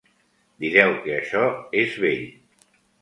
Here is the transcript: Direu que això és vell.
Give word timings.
Direu 0.63 0.95
que 1.03 1.13
això 1.17 1.43
és 1.83 1.99
vell. 2.07 2.25